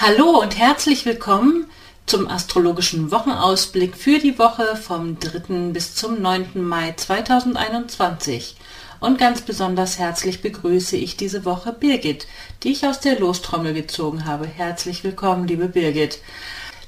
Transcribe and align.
Hallo 0.00 0.40
und 0.40 0.56
herzlich 0.56 1.06
willkommen 1.06 1.66
zum 2.06 2.28
astrologischen 2.28 3.10
Wochenausblick 3.10 3.96
für 3.96 4.20
die 4.20 4.38
Woche 4.38 4.76
vom 4.76 5.18
3. 5.18 5.72
bis 5.72 5.96
zum 5.96 6.22
9. 6.22 6.50
Mai 6.54 6.94
2021. 6.96 8.54
Und 9.00 9.18
ganz 9.18 9.40
besonders 9.40 9.98
herzlich 9.98 10.40
begrüße 10.40 10.96
ich 10.96 11.16
diese 11.16 11.44
Woche 11.44 11.72
Birgit, 11.72 12.28
die 12.62 12.70
ich 12.70 12.86
aus 12.86 13.00
der 13.00 13.18
Lostrommel 13.18 13.74
gezogen 13.74 14.24
habe. 14.24 14.46
Herzlich 14.46 15.02
willkommen, 15.02 15.48
liebe 15.48 15.66
Birgit. 15.66 16.20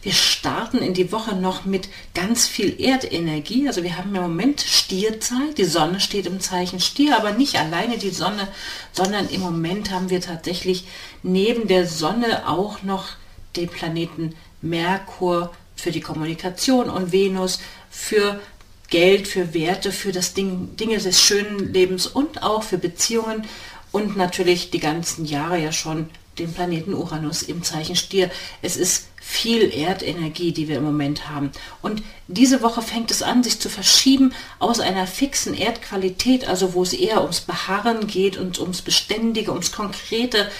Wir 0.02 0.12
starten 0.12 0.78
in 0.78 0.94
die 0.94 1.12
Woche 1.12 1.36
noch 1.36 1.66
mit 1.66 1.88
ganz 2.14 2.46
viel 2.48 2.80
Erdenergie. 2.80 3.68
Also 3.68 3.82
wir 3.82 3.98
haben 3.98 4.14
im 4.14 4.22
Moment 4.22 4.62
Stierzeit. 4.62 5.58
Die 5.58 5.64
Sonne 5.64 6.00
steht 6.00 6.24
im 6.24 6.40
Zeichen 6.40 6.80
Stier, 6.80 7.18
aber 7.18 7.32
nicht 7.32 7.56
alleine 7.56 7.98
die 7.98 8.10
Sonne, 8.10 8.48
sondern 8.92 9.28
im 9.28 9.42
Moment 9.42 9.90
haben 9.90 10.08
wir 10.08 10.22
tatsächlich 10.22 10.84
neben 11.22 11.68
der 11.68 11.86
Sonne 11.86 12.48
auch 12.48 12.82
noch 12.82 13.08
den 13.56 13.68
Planeten 13.68 14.34
Merkur 14.62 15.52
für 15.76 15.90
die 15.90 16.00
Kommunikation 16.00 16.88
und 16.88 17.12
Venus 17.12 17.60
für 17.90 18.40
Geld, 18.88 19.28
für 19.28 19.52
Werte, 19.52 19.92
für 19.92 20.12
das 20.12 20.32
Ding, 20.32 20.76
Dinge 20.76 20.96
des 20.96 21.20
schönen 21.20 21.72
Lebens 21.72 22.06
und 22.06 22.42
auch 22.42 22.62
für 22.62 22.78
Beziehungen 22.78 23.46
und 23.92 24.16
natürlich 24.16 24.70
die 24.70 24.80
ganzen 24.80 25.26
Jahre 25.26 25.58
ja 25.58 25.72
schon 25.72 26.08
den 26.40 26.52
Planeten 26.52 26.94
Uranus 26.94 27.42
im 27.42 27.62
Zeichen 27.62 27.96
Stier. 27.96 28.30
Es 28.62 28.76
ist 28.76 29.06
viel 29.20 29.72
Erdenergie, 29.72 30.52
die 30.52 30.66
wir 30.66 30.78
im 30.78 30.84
Moment 30.84 31.28
haben. 31.28 31.52
Und 31.82 32.02
diese 32.26 32.62
Woche 32.62 32.82
fängt 32.82 33.10
es 33.10 33.22
an, 33.22 33.42
sich 33.44 33.60
zu 33.60 33.68
verschieben 33.68 34.32
aus 34.58 34.80
einer 34.80 35.06
fixen 35.06 35.54
Erdqualität, 35.54 36.48
also 36.48 36.74
wo 36.74 36.82
es 36.82 36.92
eher 36.92 37.22
ums 37.22 37.40
Beharren 37.40 38.06
geht 38.06 38.36
und 38.36 38.58
ums 38.58 38.82
Beständige, 38.82 39.52
ums 39.52 39.72
Konkrete, 39.72 40.50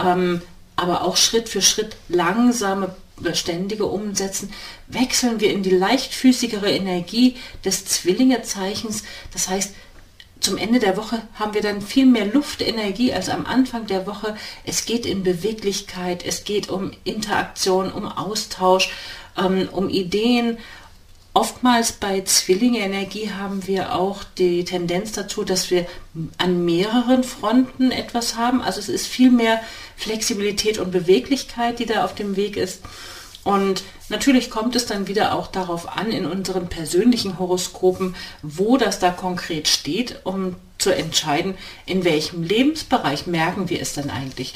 ähm, 0.00 0.42
aber 0.74 1.02
auch 1.02 1.16
Schritt 1.16 1.48
für 1.48 1.62
Schritt 1.62 1.96
langsame 2.08 2.96
beständige 3.18 3.86
umsetzen, 3.86 4.52
wechseln 4.88 5.40
wir 5.40 5.50
in 5.50 5.62
die 5.62 5.70
leichtfüßigere 5.70 6.70
Energie 6.70 7.36
des 7.64 7.86
Zwillingezeichens. 7.86 9.04
Das 9.32 9.48
heißt, 9.48 9.74
zum 10.40 10.58
Ende 10.58 10.78
der 10.78 10.96
Woche 10.96 11.22
haben 11.34 11.54
wir 11.54 11.62
dann 11.62 11.80
viel 11.80 12.06
mehr 12.06 12.26
Luftenergie 12.26 13.12
als 13.12 13.28
am 13.28 13.46
Anfang 13.46 13.86
der 13.86 14.06
Woche. 14.06 14.36
Es 14.64 14.84
geht 14.84 15.06
in 15.06 15.22
Beweglichkeit, 15.22 16.24
es 16.24 16.44
geht 16.44 16.68
um 16.68 16.92
Interaktion, 17.04 17.90
um 17.90 18.06
Austausch, 18.06 18.90
ähm, 19.36 19.68
um 19.72 19.88
Ideen, 19.88 20.58
Oftmals 21.36 21.92
bei 21.92 22.22
Zwillinge-Energie 22.22 23.30
haben 23.30 23.66
wir 23.66 23.94
auch 23.94 24.24
die 24.24 24.64
Tendenz 24.64 25.12
dazu, 25.12 25.44
dass 25.44 25.70
wir 25.70 25.84
an 26.38 26.64
mehreren 26.64 27.24
Fronten 27.24 27.90
etwas 27.90 28.36
haben. 28.36 28.62
Also 28.62 28.80
es 28.80 28.88
ist 28.88 29.06
viel 29.06 29.30
mehr 29.30 29.60
Flexibilität 29.98 30.78
und 30.78 30.92
Beweglichkeit, 30.92 31.78
die 31.78 31.84
da 31.84 32.06
auf 32.06 32.14
dem 32.14 32.36
Weg 32.36 32.56
ist. 32.56 32.80
Und 33.46 33.84
natürlich 34.08 34.50
kommt 34.50 34.74
es 34.74 34.86
dann 34.86 35.06
wieder 35.06 35.32
auch 35.32 35.46
darauf 35.46 35.96
an, 35.96 36.10
in 36.10 36.26
unseren 36.26 36.66
persönlichen 36.66 37.38
Horoskopen, 37.38 38.16
wo 38.42 38.76
das 38.76 38.98
da 38.98 39.10
konkret 39.10 39.68
steht, 39.68 40.16
um 40.24 40.56
zu 40.78 40.90
entscheiden, 40.90 41.54
in 41.86 42.02
welchem 42.02 42.42
Lebensbereich 42.42 43.28
merken 43.28 43.70
wir 43.70 43.80
es 43.80 43.92
dann 43.92 44.10
eigentlich. 44.10 44.54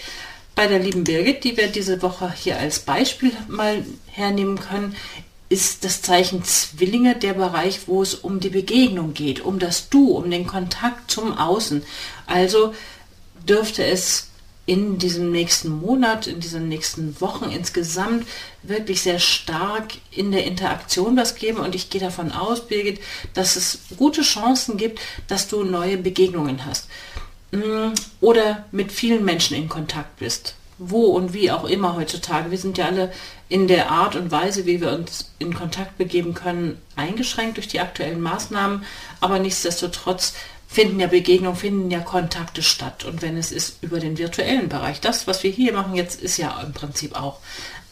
Bei 0.56 0.66
der 0.66 0.80
lieben 0.80 1.04
Birgit, 1.04 1.44
die 1.44 1.56
wir 1.56 1.68
diese 1.68 2.02
Woche 2.02 2.32
hier 2.32 2.58
als 2.58 2.80
Beispiel 2.80 3.30
mal 3.46 3.84
hernehmen 4.08 4.58
können, 4.58 4.96
ist 5.48 5.84
das 5.84 6.02
Zeichen 6.02 6.42
Zwillinge 6.42 7.14
der 7.14 7.34
Bereich, 7.34 7.86
wo 7.86 8.02
es 8.02 8.16
um 8.16 8.40
die 8.40 8.50
Begegnung 8.50 9.14
geht, 9.14 9.40
um 9.40 9.60
das 9.60 9.88
Du, 9.88 10.16
um 10.16 10.28
den 10.28 10.48
Kontakt 10.48 11.12
zum 11.12 11.38
Außen. 11.38 11.84
Also 12.26 12.74
dürfte 13.48 13.84
es 13.84 14.29
in 14.70 14.98
diesem 14.98 15.32
nächsten 15.32 15.68
Monat, 15.68 16.28
in 16.28 16.38
diesen 16.38 16.68
nächsten 16.68 17.20
Wochen 17.20 17.50
insgesamt 17.50 18.24
wirklich 18.62 19.02
sehr 19.02 19.18
stark 19.18 19.94
in 20.12 20.30
der 20.30 20.44
Interaktion 20.44 21.16
was 21.16 21.34
geben. 21.34 21.58
Und 21.58 21.74
ich 21.74 21.90
gehe 21.90 22.00
davon 22.00 22.30
aus, 22.30 22.68
Birgit, 22.68 23.00
dass 23.34 23.56
es 23.56 23.80
gute 23.96 24.22
Chancen 24.22 24.76
gibt, 24.76 25.00
dass 25.26 25.48
du 25.48 25.64
neue 25.64 25.96
Begegnungen 25.96 26.64
hast 26.66 26.86
mm, 27.50 27.94
oder 28.20 28.66
mit 28.70 28.92
vielen 28.92 29.24
Menschen 29.24 29.56
in 29.56 29.68
Kontakt 29.68 30.20
bist 30.20 30.54
wo 30.82 31.08
und 31.08 31.34
wie 31.34 31.50
auch 31.50 31.64
immer 31.64 31.94
heutzutage. 31.94 32.50
Wir 32.50 32.56
sind 32.56 32.78
ja 32.78 32.86
alle 32.86 33.12
in 33.50 33.68
der 33.68 33.90
Art 33.90 34.16
und 34.16 34.30
Weise, 34.30 34.64
wie 34.64 34.80
wir 34.80 34.92
uns 34.92 35.30
in 35.38 35.52
Kontakt 35.52 35.98
begeben 35.98 36.32
können, 36.32 36.80
eingeschränkt 36.96 37.58
durch 37.58 37.68
die 37.68 37.80
aktuellen 37.80 38.22
Maßnahmen. 38.22 38.82
Aber 39.20 39.38
nichtsdestotrotz 39.40 40.32
finden 40.70 41.00
ja 41.00 41.08
Begegnungen, 41.08 41.58
finden 41.58 41.90
ja 41.90 41.98
Kontakte 41.98 42.62
statt. 42.62 43.04
Und 43.04 43.22
wenn 43.22 43.36
es 43.36 43.50
ist 43.50 43.82
über 43.82 43.98
den 43.98 44.18
virtuellen 44.18 44.68
Bereich, 44.68 45.00
das, 45.00 45.26
was 45.26 45.42
wir 45.42 45.50
hier 45.50 45.72
machen 45.72 45.96
jetzt, 45.96 46.22
ist 46.22 46.36
ja 46.36 46.60
im 46.60 46.72
Prinzip 46.72 47.20
auch 47.20 47.40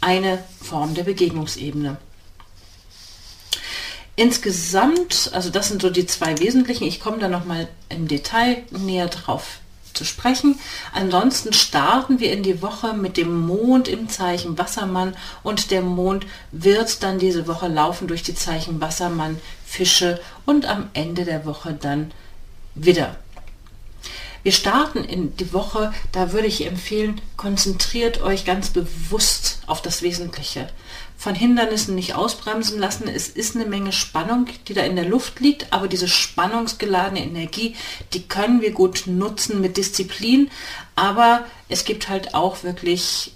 eine 0.01 0.45
Form 0.63 0.95
der 0.95 1.03
Begegnungsebene. 1.03 1.97
Insgesamt, 4.15 5.31
also 5.33 5.51
das 5.51 5.69
sind 5.69 5.83
so 5.83 5.91
die 5.91 6.07
zwei 6.07 6.39
wesentlichen, 6.39 6.85
ich 6.85 7.01
komme 7.01 7.19
da 7.19 7.29
nochmal 7.29 7.69
im 7.89 8.07
Detail 8.07 8.63
näher 8.71 9.09
drauf 9.09 9.59
zu 9.93 10.05
sprechen. 10.05 10.59
Ansonsten 10.93 11.53
starten 11.53 12.21
wir 12.21 12.33
in 12.33 12.45
die 12.45 12.63
Woche 12.63 12.95
mit 12.95 13.17
dem 13.17 13.47
Mond 13.47 13.89
im 13.89 14.09
Zeichen 14.09 14.57
Wassermann 14.57 15.17
und 15.43 15.73
der 15.73 15.83
Mond 15.83 16.27
wird 16.53 17.03
dann 17.03 17.19
diese 17.19 17.49
Woche 17.49 17.67
laufen 17.67 18.07
durch 18.07 18.23
die 18.23 18.35
Zeichen 18.35 18.81
Wassermann, 18.81 19.41
Fische 19.67 20.21
und 20.47 20.67
am 20.67 20.91
Ende 20.95 21.25
der 21.25 21.45
Woche 21.45 21.73
dann 21.73 22.13
wieder. 22.85 23.17
Wir 24.43 24.53
starten 24.53 25.05
in 25.05 25.37
die 25.37 25.53
Woche, 25.53 25.93
da 26.13 26.33
würde 26.33 26.47
ich 26.47 26.65
empfehlen, 26.65 27.21
konzentriert 27.37 28.23
euch 28.23 28.45
ganz 28.45 28.71
bewusst 28.71 29.61
auf 29.67 29.83
das 29.83 30.03
Wesentliche 30.03 30.69
von 31.19 31.35
Hindernissen 31.35 31.97
nicht 31.97 32.15
ausbremsen 32.15 32.79
lassen. 32.79 33.09
Es 33.09 33.29
ist 33.29 33.57
eine 33.57 33.67
Menge 33.67 33.93
Spannung, 33.93 34.47
die 34.69 34.75
da 34.75 34.83
in 34.83 34.95
der 34.95 35.05
Luft 35.05 35.41
liegt, 35.41 35.73
aber 35.73 35.89
diese 35.89 36.07
spannungsgeladene 36.07 37.25
Energie, 37.25 37.75
die 38.15 38.29
können 38.29 38.61
wir 38.61 38.71
gut 38.71 39.03
nutzen 39.07 39.61
mit 39.61 39.77
Disziplin, 39.77 40.49
aber 40.95 41.45
es 41.69 41.85
gibt 41.85 42.09
halt 42.09 42.35
auch 42.35 42.63
wirklich 42.63 43.33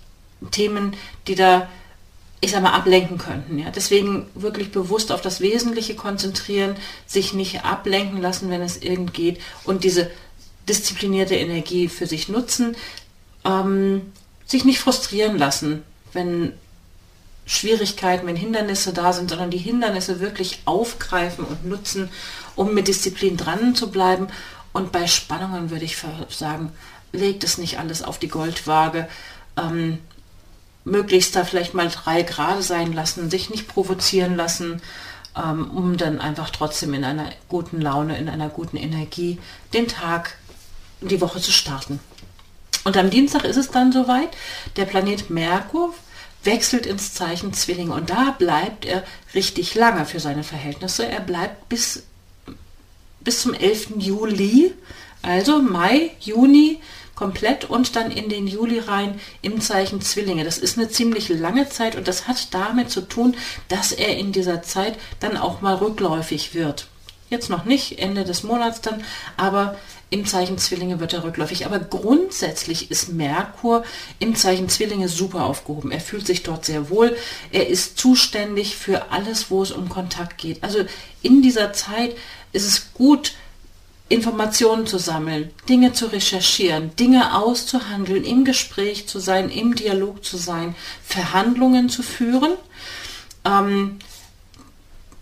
Themen, 0.52 0.96
die 1.26 1.34
da 1.34 1.68
ich 2.44 2.50
sag 2.50 2.62
mal, 2.62 2.72
ablenken 2.72 3.18
könnten. 3.18 3.58
Ja. 3.58 3.70
Deswegen 3.70 4.26
wirklich 4.34 4.72
bewusst 4.72 5.12
auf 5.12 5.20
das 5.20 5.40
Wesentliche 5.40 5.94
konzentrieren, 5.94 6.74
sich 7.06 7.32
nicht 7.32 7.64
ablenken 7.64 8.20
lassen, 8.20 8.50
wenn 8.50 8.60
es 8.60 8.76
irgend 8.76 9.14
geht 9.14 9.40
und 9.64 9.84
diese 9.84 10.10
disziplinierte 10.68 11.36
Energie 11.36 11.88
für 11.88 12.06
sich 12.06 12.28
nutzen, 12.28 12.76
ähm, 13.44 14.12
sich 14.44 14.64
nicht 14.64 14.80
frustrieren 14.80 15.38
lassen, 15.38 15.84
wenn 16.12 16.52
Schwierigkeiten, 17.46 18.26
wenn 18.26 18.36
Hindernisse 18.36 18.92
da 18.92 19.12
sind, 19.12 19.30
sondern 19.30 19.50
die 19.50 19.58
Hindernisse 19.58 20.18
wirklich 20.18 20.62
aufgreifen 20.64 21.44
und 21.44 21.64
nutzen, 21.64 22.10
um 22.56 22.74
mit 22.74 22.88
Disziplin 22.88 23.36
dran 23.36 23.76
zu 23.76 23.90
bleiben. 23.90 24.26
Und 24.72 24.90
bei 24.90 25.06
Spannungen 25.06 25.70
würde 25.70 25.84
ich 25.84 25.96
sagen, 26.28 26.72
legt 27.12 27.44
es 27.44 27.56
nicht 27.58 27.78
alles 27.78 28.02
auf 28.02 28.18
die 28.18 28.28
Goldwaage. 28.28 29.08
Ähm, 29.56 29.98
möglichst 30.84 31.36
da 31.36 31.44
vielleicht 31.44 31.74
mal 31.74 31.88
drei 31.88 32.22
Grad 32.22 32.62
sein 32.62 32.92
lassen, 32.92 33.30
sich 33.30 33.50
nicht 33.50 33.68
provozieren 33.68 34.36
lassen, 34.36 34.82
ähm, 35.36 35.70
um 35.70 35.96
dann 35.96 36.20
einfach 36.20 36.50
trotzdem 36.50 36.94
in 36.94 37.04
einer 37.04 37.30
guten 37.48 37.80
Laune, 37.80 38.18
in 38.18 38.28
einer 38.28 38.48
guten 38.48 38.76
Energie 38.76 39.38
den 39.72 39.88
Tag, 39.88 40.36
die 41.00 41.20
Woche 41.20 41.40
zu 41.40 41.52
starten. 41.52 42.00
Und 42.84 42.96
am 42.96 43.10
Dienstag 43.10 43.44
ist 43.44 43.56
es 43.56 43.70
dann 43.70 43.92
soweit. 43.92 44.30
Der 44.76 44.84
Planet 44.84 45.30
Merkur 45.30 45.94
wechselt 46.44 46.86
ins 46.86 47.14
Zeichen 47.14 47.52
Zwilling 47.52 47.90
und 47.90 48.10
da 48.10 48.34
bleibt 48.36 48.84
er 48.84 49.04
richtig 49.34 49.74
lange 49.74 50.04
für 50.06 50.18
seine 50.18 50.42
Verhältnisse. 50.42 51.06
Er 51.06 51.20
bleibt 51.20 51.68
bis, 51.68 52.02
bis 53.20 53.40
zum 53.42 53.54
11. 53.54 53.94
Juli, 53.98 54.74
also 55.22 55.62
Mai, 55.62 56.10
Juni 56.18 56.80
komplett 57.14 57.64
und 57.64 57.96
dann 57.96 58.10
in 58.10 58.28
den 58.28 58.46
Juli 58.46 58.78
rein 58.78 59.20
im 59.42 59.60
Zeichen 59.60 60.00
Zwillinge. 60.00 60.44
Das 60.44 60.58
ist 60.58 60.78
eine 60.78 60.88
ziemlich 60.88 61.28
lange 61.28 61.68
Zeit 61.68 61.96
und 61.96 62.08
das 62.08 62.26
hat 62.28 62.52
damit 62.52 62.90
zu 62.90 63.02
tun, 63.02 63.36
dass 63.68 63.92
er 63.92 64.16
in 64.16 64.32
dieser 64.32 64.62
Zeit 64.62 64.98
dann 65.20 65.36
auch 65.36 65.60
mal 65.60 65.74
rückläufig 65.74 66.54
wird. 66.54 66.88
Jetzt 67.30 67.48
noch 67.48 67.64
nicht, 67.64 67.98
Ende 67.98 68.24
des 68.24 68.42
Monats 68.42 68.82
dann, 68.82 69.02
aber 69.36 69.76
im 70.12 70.26
Zeichen 70.26 70.58
Zwillinge 70.58 71.00
wird 71.00 71.14
er 71.14 71.24
rückläufig. 71.24 71.64
Aber 71.64 71.78
grundsätzlich 71.78 72.90
ist 72.90 73.14
Merkur 73.14 73.82
im 74.18 74.36
Zeichen 74.36 74.68
Zwillinge 74.68 75.08
super 75.08 75.44
aufgehoben. 75.44 75.90
Er 75.90 76.00
fühlt 76.00 76.26
sich 76.26 76.42
dort 76.42 76.66
sehr 76.66 76.90
wohl. 76.90 77.16
Er 77.50 77.68
ist 77.68 77.96
zuständig 77.96 78.76
für 78.76 79.10
alles, 79.10 79.50
wo 79.50 79.62
es 79.62 79.72
um 79.72 79.88
Kontakt 79.88 80.36
geht. 80.36 80.62
Also 80.62 80.84
in 81.22 81.40
dieser 81.40 81.72
Zeit 81.72 82.14
ist 82.52 82.66
es 82.66 82.92
gut, 82.92 83.32
Informationen 84.12 84.86
zu 84.86 84.98
sammeln, 84.98 85.50
Dinge 85.68 85.94
zu 85.94 86.06
recherchieren, 86.06 86.94
Dinge 86.96 87.34
auszuhandeln, 87.34 88.24
im 88.24 88.44
Gespräch 88.44 89.08
zu 89.08 89.18
sein, 89.18 89.48
im 89.48 89.74
Dialog 89.74 90.22
zu 90.22 90.36
sein, 90.36 90.74
Verhandlungen 91.02 91.88
zu 91.88 92.02
führen. 92.02 92.52
Ähm, 93.46 93.98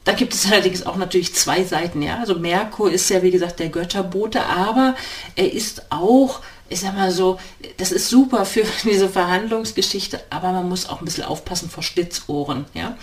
da 0.03 0.13
gibt 0.13 0.35
es 0.35 0.47
allerdings 0.51 0.85
auch 0.85 0.97
natürlich 0.97 1.35
zwei 1.35 1.63
Seiten, 1.63 2.03
ja. 2.03 2.19
Also 2.19 2.35
Merkur 2.35 2.91
ist 2.91 3.09
ja 3.11 3.23
wie 3.23 3.31
gesagt 3.31 3.61
der 3.61 3.69
Götterbote, 3.69 4.45
aber 4.45 4.97
er 5.37 5.53
ist 5.53 5.93
auch, 5.93 6.41
ich 6.69 6.81
sag 6.81 6.97
mal 6.97 7.13
so, 7.13 7.39
das 7.77 7.93
ist 7.93 8.09
super 8.09 8.45
für 8.45 8.65
diese 8.85 9.09
Verhandlungsgeschichte, 9.09 10.21
aber 10.31 10.51
man 10.51 10.69
muss 10.69 10.89
auch 10.89 11.01
ein 11.01 11.05
bisschen 11.05 11.25
aufpassen 11.25 11.71
vor 11.71 11.85
Stitzohren, 11.85 12.65
ja. 12.75 12.97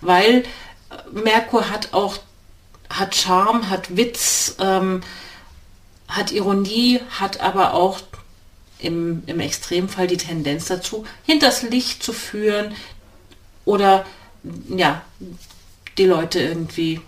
Weil 0.00 0.44
Merkur 1.12 1.68
hat 1.68 1.92
auch, 1.92 2.16
hat 2.88 3.14
Charme, 3.14 3.68
hat 3.68 3.98
Witz, 3.98 4.56
ähm, 4.60 5.02
hat 6.08 6.32
Ironie, 6.32 7.00
hat 7.10 7.40
aber 7.40 7.74
auch 7.74 8.00
im, 8.78 9.22
im 9.26 9.40
Extremfall 9.40 10.06
die 10.06 10.16
Tendenz 10.16 10.66
dazu, 10.66 11.04
hinters 11.24 11.62
Licht 11.62 12.02
zu 12.02 12.12
führen 12.12 12.74
oder 13.64 14.04
ja, 14.68 15.02
die 15.98 16.06
Leute 16.06 16.40
irgendwie 16.40 17.00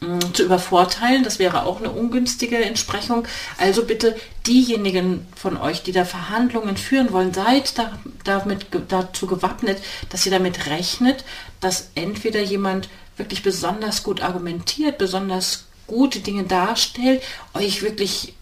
mm, 0.00 0.34
zu 0.34 0.44
übervorteilen. 0.44 1.24
Das 1.24 1.38
wäre 1.38 1.64
auch 1.64 1.80
eine 1.80 1.90
ungünstige 1.90 2.62
Entsprechung. 2.62 3.26
Also 3.58 3.84
bitte 3.84 4.16
diejenigen 4.46 5.26
von 5.34 5.56
euch, 5.56 5.82
die 5.82 5.92
da 5.92 6.04
Verhandlungen 6.04 6.76
führen 6.76 7.12
wollen, 7.12 7.34
seid 7.34 7.78
da, 7.78 7.98
damit, 8.24 8.66
dazu 8.88 9.26
gewappnet, 9.26 9.82
dass 10.10 10.26
ihr 10.26 10.32
damit 10.32 10.66
rechnet, 10.66 11.24
dass 11.60 11.90
entweder 11.94 12.40
jemand 12.40 12.88
wirklich 13.16 13.42
besonders 13.42 14.02
gut 14.02 14.20
argumentiert, 14.20 14.98
besonders 14.98 15.65
gute 15.86 16.20
Dinge 16.20 16.44
darstellt, 16.44 17.22
euch 17.54 17.82
wirklich 17.82 18.34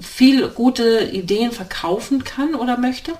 viel 0.00 0.48
gute 0.48 1.10
Ideen 1.12 1.52
verkaufen 1.52 2.24
kann 2.24 2.54
oder 2.54 2.76
möchte. 2.76 3.12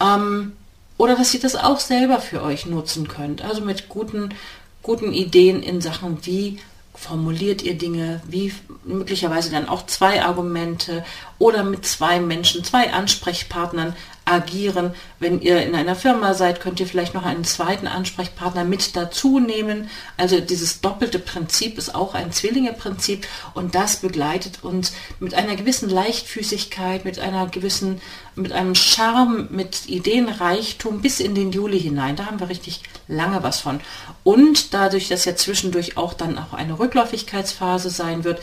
Ähm, 0.00 0.52
oder 0.98 1.16
dass 1.16 1.34
ihr 1.34 1.40
das 1.40 1.56
auch 1.56 1.80
selber 1.80 2.20
für 2.20 2.42
euch 2.42 2.66
nutzen 2.66 3.08
könnt. 3.08 3.42
Also 3.42 3.60
mit 3.60 3.88
guten, 3.88 4.34
guten 4.82 5.12
Ideen 5.12 5.62
in 5.62 5.80
Sachen, 5.80 6.24
wie 6.24 6.58
formuliert 6.94 7.62
ihr 7.62 7.76
Dinge, 7.76 8.22
wie 8.26 8.54
möglicherweise 8.84 9.50
dann 9.50 9.68
auch 9.68 9.84
zwei 9.86 10.22
Argumente 10.22 11.04
oder 11.38 11.62
mit 11.62 11.84
zwei 11.84 12.20
Menschen, 12.20 12.64
zwei 12.64 12.92
Ansprechpartnern 12.92 13.94
agieren. 14.26 14.92
Wenn 15.20 15.40
ihr 15.40 15.62
in 15.62 15.74
einer 15.74 15.94
Firma 15.94 16.34
seid, 16.34 16.60
könnt 16.60 16.80
ihr 16.80 16.86
vielleicht 16.86 17.14
noch 17.14 17.24
einen 17.24 17.44
zweiten 17.44 17.86
Ansprechpartner 17.86 18.64
mit 18.64 18.96
dazu 18.96 19.38
nehmen. 19.38 19.88
Also 20.16 20.40
dieses 20.40 20.80
doppelte 20.80 21.18
Prinzip 21.18 21.78
ist 21.78 21.94
auch 21.94 22.14
ein 22.14 22.32
Zwillinge-Prinzip 22.32 23.26
und 23.54 23.74
das 23.74 23.96
begleitet 23.96 24.64
uns 24.64 24.92
mit 25.20 25.32
einer 25.34 25.56
gewissen 25.56 25.88
Leichtfüßigkeit, 25.88 27.04
mit 27.04 27.20
einer 27.20 27.46
gewissen, 27.46 28.00
mit 28.34 28.52
einem 28.52 28.74
Charme, 28.74 29.46
mit 29.50 29.88
Ideenreichtum 29.88 31.00
bis 31.00 31.20
in 31.20 31.34
den 31.36 31.52
Juli 31.52 31.80
hinein. 31.80 32.16
Da 32.16 32.26
haben 32.26 32.40
wir 32.40 32.48
richtig 32.48 32.82
lange 33.06 33.44
was 33.44 33.60
von. 33.60 33.80
Und 34.24 34.74
dadurch, 34.74 35.08
dass 35.08 35.24
ja 35.24 35.36
zwischendurch 35.36 35.96
auch 35.96 36.14
dann 36.14 36.36
auch 36.36 36.52
eine 36.52 36.80
Rückläufigkeitsphase 36.80 37.90
sein 37.90 38.24
wird, 38.24 38.42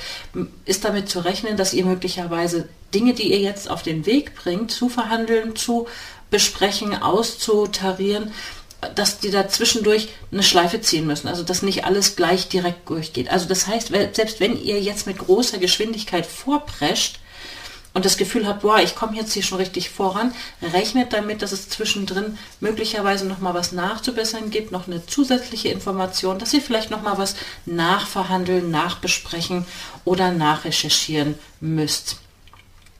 ist 0.64 0.86
damit 0.86 1.10
zu 1.10 1.20
rechnen, 1.20 1.58
dass 1.58 1.74
ihr 1.74 1.84
möglicherweise 1.84 2.70
Dinge, 2.94 3.14
die 3.14 3.32
ihr 3.32 3.40
jetzt 3.40 3.70
auf 3.70 3.84
den 3.84 4.06
Weg 4.06 4.36
bringt, 4.36 4.72
zu 4.72 4.90
verhandeln, 4.90 5.56
zu 5.56 5.88
besprechen, 6.30 7.02
auszutarieren, 7.02 8.32
dass 8.96 9.20
die 9.20 9.32
da 9.32 9.48
zwischendurch 9.48 10.10
eine 10.32 10.44
Schleife 10.44 10.82
ziehen 10.82 11.08
müssen. 11.08 11.28
Also 11.28 11.44
dass 11.44 11.62
nicht 11.62 11.86
alles 11.86 12.16
gleich 12.16 12.50
direkt 12.50 12.90
durchgeht. 12.90 13.30
Also 13.30 13.48
das 13.48 13.68
heißt, 13.68 13.90
selbst 14.14 14.40
wenn 14.40 14.62
ihr 14.62 14.82
jetzt 14.82 15.08
mit 15.08 15.18
großer 15.18 15.58
Geschwindigkeit 15.58 16.26
vorprescht 16.26 17.20
und 17.94 18.06
das 18.06 18.18
Gefühl 18.18 18.48
habt, 18.48 18.62
boah, 18.64 18.80
ich 18.80 18.96
komme 18.96 19.16
jetzt 19.16 19.34
hier 19.34 19.44
schon 19.44 19.60
richtig 19.60 19.90
voran, 19.90 20.34
rechnet 20.62 21.14
damit, 21.14 21.42
dass 21.42 21.52
es 21.52 21.70
zwischendrin 21.70 22.38
möglicherweise 22.60 23.26
noch 23.26 23.40
mal 23.40 23.54
was 23.54 23.72
nachzubessern 23.72 24.50
gibt, 24.50 24.72
noch 24.72 24.88
eine 24.88 25.06
zusätzliche 25.06 25.70
Information, 25.70 26.40
dass 26.40 26.54
ihr 26.54 26.62
vielleicht 26.62 26.90
noch 26.90 27.04
mal 27.04 27.18
was 27.18 27.36
nachverhandeln, 27.66 28.72
nachbesprechen 28.72 29.66
oder 30.06 30.32
nachrecherchieren 30.32 31.36
müsst. 31.62 32.18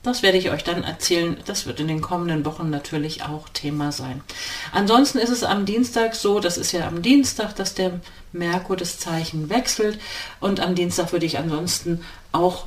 Das 0.04 0.22
werde 0.22 0.36
ich 0.36 0.50
euch 0.50 0.62
dann 0.62 0.84
erzählen. 0.84 1.38
Das 1.46 1.64
wird 1.66 1.80
in 1.80 1.88
den 1.88 2.02
kommenden 2.02 2.44
Wochen 2.44 2.68
natürlich 2.68 3.22
auch 3.22 3.48
Thema 3.48 3.90
sein. 3.90 4.20
Ansonsten 4.70 5.16
ist 5.18 5.30
es 5.30 5.42
am 5.42 5.64
Dienstag 5.64 6.14
so, 6.14 6.40
das 6.40 6.58
ist 6.58 6.72
ja 6.72 6.86
am 6.86 7.00
Dienstag, 7.00 7.56
dass 7.56 7.74
der 7.74 8.00
Merkur 8.30 8.76
das 8.76 8.98
Zeichen 8.98 9.48
wechselt. 9.48 9.98
Und 10.40 10.60
am 10.60 10.74
Dienstag 10.74 11.12
würde 11.12 11.24
ich 11.24 11.38
ansonsten 11.38 12.04
auch 12.32 12.66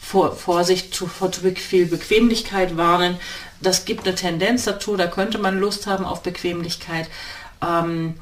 vor, 0.00 0.34
Vorsicht 0.34 0.94
zu, 0.94 1.06
vor 1.06 1.30
zu 1.30 1.42
viel 1.42 1.84
Bequemlichkeit 1.84 2.78
warnen. 2.78 3.18
Das 3.60 3.84
gibt 3.84 4.06
eine 4.06 4.16
Tendenz 4.16 4.64
dazu, 4.64 4.96
da 4.96 5.06
könnte 5.08 5.36
man 5.36 5.60
Lust 5.60 5.86
haben 5.86 6.06
auf 6.06 6.22
Bequemlichkeit. 6.22 7.10
Ähm, 7.60 8.14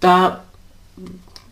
da 0.00 0.42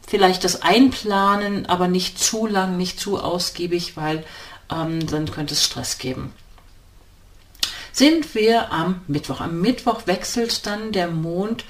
vielleicht 0.07 0.45
das 0.45 0.62
Einplanen, 0.62 1.67
aber 1.67 1.89
nicht 1.89 2.19
zu 2.19 2.47
lang, 2.47 2.79
nicht 2.79 2.99
zu 2.99 3.21
ausgiebig, 3.21 3.99
weil 3.99 4.25
ähm, 4.71 5.07
dann 5.07 5.31
könnte 5.31 5.55
es 5.55 5.65
Stress 5.65 5.99
geben. 5.99 6.33
Sind 7.93 8.35
wir 8.35 8.73
am 8.73 9.01
Mittwoch. 9.07 9.41
Am 9.41 9.61
Mittwoch 9.61 10.07
wechselt 10.07 10.67
dann 10.67 10.93
der 10.93 11.09
Mond 11.09 11.65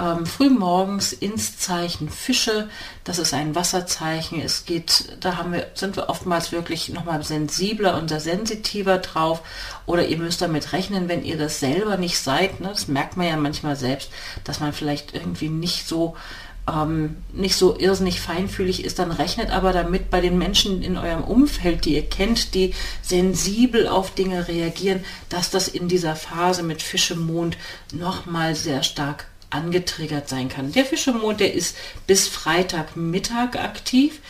ähm, 0.00 0.26
frühmorgens 0.26 1.12
ins 1.12 1.58
Zeichen 1.58 2.08
Fische. 2.08 2.68
Das 3.04 3.18
ist 3.18 3.34
ein 3.34 3.54
Wasserzeichen. 3.54 4.40
Es 4.40 4.64
geht, 4.64 5.18
da 5.20 5.36
haben 5.36 5.52
wir, 5.52 5.66
sind 5.74 5.96
wir 5.96 6.08
oftmals 6.08 6.52
wirklich 6.52 6.88
nochmal 6.90 7.22
sensibler 7.24 7.98
und 7.98 8.08
sensitiver 8.08 8.98
drauf. 8.98 9.42
Oder 9.86 10.06
ihr 10.06 10.18
müsst 10.18 10.40
damit 10.40 10.72
rechnen, 10.72 11.08
wenn 11.08 11.24
ihr 11.24 11.36
das 11.36 11.60
selber 11.60 11.96
nicht 11.96 12.18
seid. 12.18 12.60
Ne, 12.60 12.68
das 12.68 12.88
merkt 12.88 13.16
man 13.16 13.26
ja 13.26 13.36
manchmal 13.36 13.76
selbst, 13.76 14.10
dass 14.44 14.60
man 14.60 14.72
vielleicht 14.72 15.14
irgendwie 15.14 15.48
nicht 15.48 15.88
so 15.88 16.16
ähm, 16.68 17.16
nicht 17.32 17.56
so 17.56 17.78
irrsinnig 17.78 18.20
feinfühlig 18.20 18.84
ist, 18.84 18.98
dann 18.98 19.10
rechnet 19.10 19.50
aber 19.50 19.72
damit 19.72 20.10
bei 20.10 20.20
den 20.20 20.38
Menschen 20.38 20.82
in 20.82 20.96
eurem 20.96 21.24
Umfeld, 21.24 21.84
die 21.84 21.94
ihr 21.94 22.08
kennt, 22.08 22.54
die 22.54 22.74
sensibel 23.02 23.88
auf 23.88 24.12
Dinge 24.12 24.48
reagieren, 24.48 25.04
dass 25.28 25.50
das 25.50 25.68
in 25.68 25.88
dieser 25.88 26.16
Phase 26.16 26.62
mit 26.62 26.82
Fischemond 26.82 27.56
nochmal 27.92 28.54
sehr 28.54 28.82
stark 28.82 29.26
angetriggert 29.50 30.28
sein 30.28 30.48
kann. 30.48 30.72
Der 30.72 30.84
Fischemond, 30.84 31.40
der 31.40 31.54
ist 31.54 31.76
bis 32.06 32.28
Freitagmittag 32.28 33.56
aktiv. 33.56 34.20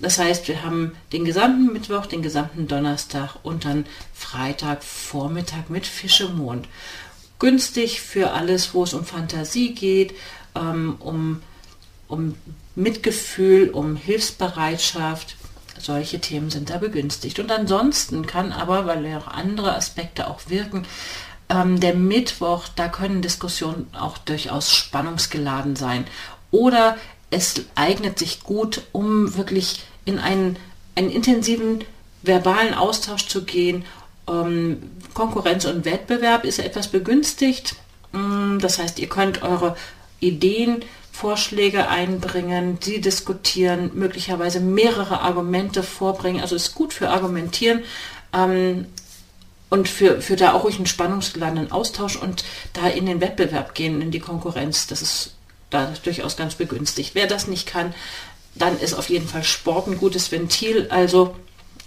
Das 0.00 0.18
heißt, 0.18 0.46
wir 0.46 0.62
haben 0.62 0.92
den 1.12 1.24
gesamten 1.24 1.72
Mittwoch, 1.72 2.06
den 2.06 2.22
gesamten 2.22 2.68
Donnerstag 2.68 3.36
und 3.42 3.64
dann 3.64 3.86
Freitagvormittag 4.14 5.70
mit 5.70 5.86
Fischemond. 5.86 6.68
Günstig 7.38 8.00
für 8.00 8.32
alles, 8.32 8.74
wo 8.74 8.84
es 8.84 8.94
um 8.94 9.04
Fantasie 9.04 9.74
geht, 9.74 10.14
ähm, 10.54 10.96
um 11.00 11.40
um 12.08 12.34
Mitgefühl, 12.74 13.70
um 13.70 13.96
Hilfsbereitschaft. 13.96 15.36
Solche 15.78 16.20
Themen 16.20 16.50
sind 16.50 16.70
da 16.70 16.78
begünstigt. 16.78 17.38
Und 17.38 17.52
ansonsten 17.52 18.26
kann 18.26 18.52
aber, 18.52 18.86
weil 18.86 19.06
ja 19.06 19.18
auch 19.18 19.28
andere 19.28 19.76
Aspekte 19.76 20.28
auch 20.28 20.40
wirken, 20.48 20.86
ähm, 21.48 21.80
der 21.80 21.94
Mittwoch, 21.94 22.66
da 22.74 22.88
können 22.88 23.22
Diskussionen 23.22 23.86
auch 23.98 24.18
durchaus 24.18 24.72
spannungsgeladen 24.72 25.76
sein. 25.76 26.04
Oder 26.50 26.96
es 27.30 27.62
eignet 27.74 28.18
sich 28.18 28.42
gut, 28.42 28.82
um 28.92 29.36
wirklich 29.36 29.82
in 30.04 30.18
einen, 30.18 30.56
einen 30.94 31.10
intensiven 31.10 31.84
verbalen 32.22 32.74
Austausch 32.74 33.28
zu 33.28 33.44
gehen. 33.44 33.84
Ähm, 34.26 34.90
Konkurrenz 35.14 35.64
und 35.64 35.84
Wettbewerb 35.84 36.44
ist 36.44 36.58
etwas 36.58 36.88
begünstigt. 36.88 37.76
Mm, 38.12 38.58
das 38.58 38.78
heißt, 38.78 38.98
ihr 38.98 39.08
könnt 39.08 39.42
eure 39.42 39.76
Ideen 40.20 40.84
Vorschläge 41.18 41.88
einbringen, 41.88 42.78
sie 42.80 43.00
diskutieren, 43.00 43.90
möglicherweise 43.94 44.60
mehrere 44.60 45.20
Argumente 45.20 45.82
vorbringen. 45.82 46.40
Also 46.40 46.54
ist 46.54 46.76
gut 46.76 46.92
für 46.92 47.10
Argumentieren 47.10 47.82
ähm, 48.32 48.86
und 49.68 49.88
für, 49.88 50.22
für 50.22 50.36
da 50.36 50.52
auch 50.52 50.62
ruhig 50.62 50.76
einen 50.76 50.86
spannungsgeladenen 50.86 51.72
Austausch 51.72 52.14
und 52.14 52.44
da 52.72 52.86
in 52.86 53.06
den 53.06 53.20
Wettbewerb 53.20 53.74
gehen, 53.74 54.00
in 54.00 54.12
die 54.12 54.20
Konkurrenz. 54.20 54.86
Das 54.86 55.02
ist 55.02 55.34
da 55.70 55.92
durchaus 56.04 56.36
ganz 56.36 56.54
begünstigt. 56.54 57.16
Wer 57.16 57.26
das 57.26 57.48
nicht 57.48 57.66
kann, 57.66 57.94
dann 58.54 58.78
ist 58.78 58.94
auf 58.94 59.10
jeden 59.10 59.26
Fall 59.26 59.42
Sport 59.42 59.88
ein 59.88 59.98
gutes 59.98 60.30
Ventil. 60.30 60.86
Also 60.88 61.34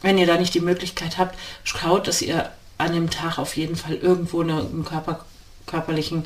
wenn 0.01 0.17
ihr 0.17 0.27
da 0.27 0.35
nicht 0.37 0.53
die 0.53 0.59
Möglichkeit 0.59 1.17
habt, 1.17 1.39
schaut, 1.63 2.09
dass 2.09 2.21
ihr 2.21 2.51
an 2.77 2.91
dem 2.91 3.09
Tag 3.09 3.37
auf 3.37 3.55
jeden 3.55 3.77
Fall 3.77 3.95
irgendwo 3.95 4.41
eine, 4.41 4.57
einen 4.57 4.83
Körper, 4.83 5.23
körperlichen 5.67 6.25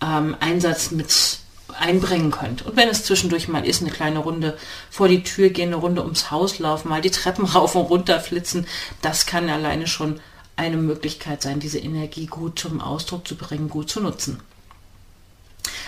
ähm, 0.00 0.36
Einsatz 0.38 0.92
mit 0.92 1.40
einbringen 1.78 2.30
könnt. 2.30 2.64
Und 2.64 2.76
wenn 2.76 2.88
es 2.88 3.04
zwischendurch 3.04 3.48
mal 3.48 3.66
ist, 3.66 3.82
eine 3.82 3.90
kleine 3.90 4.20
Runde 4.20 4.56
vor 4.90 5.08
die 5.08 5.22
Tür 5.22 5.50
gehen, 5.50 5.68
eine 5.68 5.76
Runde 5.76 6.02
ums 6.02 6.30
Haus 6.30 6.58
laufen, 6.58 6.88
mal 6.88 7.00
die 7.02 7.10
Treppen 7.10 7.44
rauf 7.54 7.74
und 7.74 7.86
runter 7.86 8.20
flitzen, 8.20 8.66
das 9.02 9.26
kann 9.26 9.48
alleine 9.48 9.86
schon 9.86 10.20
eine 10.56 10.76
Möglichkeit 10.76 11.42
sein, 11.42 11.60
diese 11.60 11.78
Energie 11.78 12.26
gut 12.26 12.58
zum 12.58 12.80
Ausdruck 12.80 13.28
zu 13.28 13.36
bringen, 13.36 13.68
gut 13.68 13.90
zu 13.90 14.00
nutzen. 14.00 14.40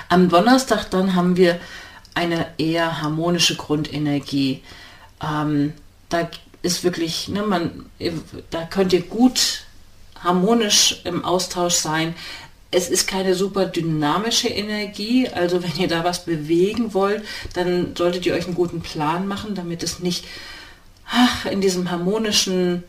Am 0.09 0.29
Donnerstag 0.29 0.91
dann 0.91 1.15
haben 1.15 1.37
wir 1.37 1.59
eine 2.15 2.47
eher 2.59 3.01
harmonische 3.01 3.57
Grundenergie. 3.57 4.63
Ähm, 5.23 5.73
da 6.09 6.29
ist 6.63 6.85
wirklich, 6.85 7.29
ne, 7.29 7.43
man, 7.43 7.87
da 8.51 8.65
könnt 8.65 8.93
ihr 8.93 9.03
gut 9.03 9.63
harmonisch 10.23 11.01
im 11.05 11.25
Austausch 11.25 11.75
sein. 11.75 12.15
Es 12.71 12.91
ist 12.91 13.07
keine 13.07 13.35
super 13.35 13.65
dynamische 13.65 14.49
Energie, 14.49 15.29
also 15.29 15.63
wenn 15.63 15.77
ihr 15.79 15.89
da 15.89 16.05
was 16.05 16.25
bewegen 16.25 16.93
wollt, 16.93 17.25
dann 17.55 17.97
solltet 17.97 18.27
ihr 18.27 18.35
euch 18.35 18.45
einen 18.45 18.55
guten 18.55 18.83
Plan 18.83 19.27
machen, 19.27 19.55
damit 19.55 19.83
es 19.83 20.01
nicht 20.01 20.27
ach, 21.11 21.47
in 21.47 21.61
diesem 21.61 21.91
harmonischen 21.91 22.85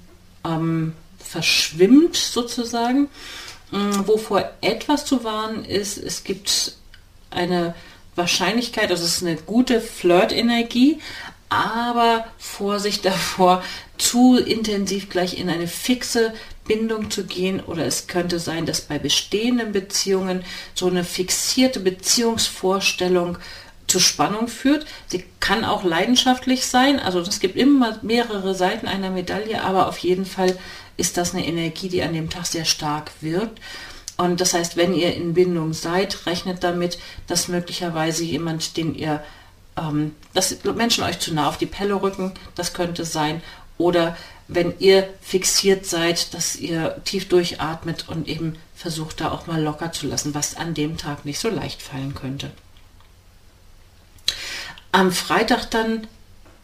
ähm, 0.46 0.94
verschwimmt 1.18 2.16
sozusagen. 2.16 3.08
Ähm, 3.72 4.08
wovor 4.08 4.50
etwas 4.62 5.06
zu 5.06 5.24
warnen 5.24 5.64
ist, 5.64 5.98
es 5.98 6.24
gibt 6.24 6.74
eine 7.30 7.76
Wahrscheinlichkeit, 8.16 8.90
also 8.90 9.04
es 9.04 9.18
ist 9.18 9.24
eine 9.24 9.36
gute 9.36 9.80
Flirt-Energie, 9.80 11.00
aber 11.50 12.26
Vorsicht 12.38 13.06
davor, 13.06 13.64
zu 13.98 14.38
intensiv 14.38 15.10
gleich 15.10 15.38
in 15.38 15.50
eine 15.50 15.68
fixe 15.68 16.34
Bindung 16.70 17.10
zu 17.10 17.26
gehen 17.26 17.60
oder 17.62 17.84
es 17.86 18.06
könnte 18.06 18.38
sein, 18.38 18.68
dass 18.68 18.82
bei 18.82 19.00
bestehenden 19.00 19.72
Beziehungen 19.72 20.46
so 20.76 20.86
eine 20.86 21.04
fixierte 21.04 21.80
Beziehungsvorstellung 21.80 23.40
zu 23.88 24.00
Spannung 24.00 24.48
führt. 24.48 24.86
Sie 25.08 25.26
kann 25.40 25.66
auch 25.66 25.84
leidenschaftlich 25.84 26.68
sein, 26.68 27.00
also 27.00 27.22
es 27.22 27.40
gibt 27.40 27.58
immer 27.58 27.98
mehrere 28.04 28.54
Seiten 28.54 28.88
einer 28.88 29.10
Medaille, 29.10 29.64
aber 29.64 29.88
auf 29.88 29.98
jeden 29.98 30.28
Fall 30.28 30.58
ist 30.96 31.18
das 31.18 31.34
eine 31.34 31.48
Energie, 31.48 31.90
die 31.90 32.04
an 32.04 32.14
dem 32.14 32.30
Tag 32.30 32.46
sehr 32.46 32.66
stark 32.66 33.12
wirkt. 33.20 33.60
Und 34.16 34.40
das 34.40 34.54
heißt, 34.54 34.78
wenn 34.78 34.94
ihr 34.94 35.16
in 35.16 35.34
Bindung 35.34 35.74
seid, 35.74 36.28
rechnet 36.28 36.64
damit, 36.64 37.00
dass 37.26 37.48
möglicherweise 37.48 38.24
jemand, 38.24 38.78
den 38.78 38.94
ihr, 38.94 39.24
ähm, 39.76 40.14
dass 40.36 40.56
Menschen 40.76 41.04
euch 41.04 41.18
zu 41.18 41.34
nah 41.34 41.48
auf 41.50 41.58
die 41.58 41.66
Pelle 41.66 42.00
rücken, 42.00 42.34
das 42.54 42.74
könnte 42.74 43.06
sein. 43.06 43.42
Oder 43.80 44.16
wenn 44.50 44.78
ihr 44.80 45.10
fixiert 45.22 45.86
seid, 45.86 46.34
dass 46.34 46.58
ihr 46.58 47.02
tief 47.06 47.30
durchatmet 47.30 48.10
und 48.10 48.28
eben 48.28 48.58
versucht, 48.76 49.22
da 49.22 49.32
auch 49.32 49.48
mal 49.48 49.62
locker 49.62 49.92
zu 49.92 50.06
lassen, 50.06 50.36
was 50.36 50.58
an 50.58 50.74
dem 50.74 50.98
Tag 50.98 51.26
nicht 51.26 51.40
so 51.40 51.50
leicht 51.50 51.82
fallen 51.82 52.14
könnte. 52.14 52.52
Am 54.92 55.12
Freitag 55.12 55.72
dann 55.72 56.08